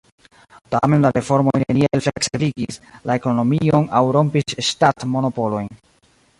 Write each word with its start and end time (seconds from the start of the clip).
Tamen 0.75 1.03
la 1.07 1.11
reformoj 1.17 1.53
neniel 1.63 2.01
fleksebligis 2.07 2.81
la 3.11 3.19
ekonomion 3.21 3.87
aŭ 4.01 4.05
rompis 4.19 4.59
ŝtatmonopolojn. 4.73 5.73